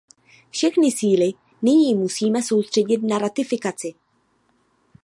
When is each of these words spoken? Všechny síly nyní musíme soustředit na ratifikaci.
Všechny 0.49 0.91
síly 0.91 1.31
nyní 1.61 1.95
musíme 1.95 2.41
soustředit 2.43 2.97
na 3.03 3.17
ratifikaci. 3.17 3.93